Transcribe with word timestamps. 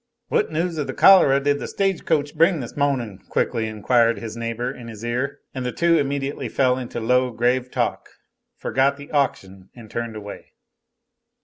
"What 0.29 0.51
news 0.51 0.79
of 0.79 0.87
the 0.87 0.95
cholera 0.95 1.39
did 1.39 1.59
the 1.59 1.67
stage 1.67 2.05
coach 2.05 2.35
bring 2.35 2.59
this 2.59 2.75
mohning?" 2.75 3.19
quickly 3.29 3.67
inquired 3.67 4.17
his 4.17 4.35
neighbor 4.35 4.71
in 4.73 4.87
his 4.87 5.03
ear; 5.03 5.41
and 5.53 5.63
the 5.63 5.71
two 5.71 5.99
immediately 5.99 6.49
fell 6.49 6.75
into 6.75 6.99
low, 6.99 7.29
grave 7.29 7.69
talk, 7.69 8.09
forgot 8.57 8.97
the 8.97 9.11
auction, 9.11 9.69
and 9.75 9.91
turned 9.91 10.15
away. 10.15 10.53